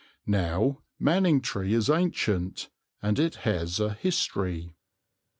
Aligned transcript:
Now, 0.25 0.81
Manningtree 0.99 1.73
is 1.73 1.87
ancient, 1.87 2.71
and 3.03 3.19
it 3.19 3.35
has 3.45 3.79
a 3.79 3.93
history. 3.93 4.73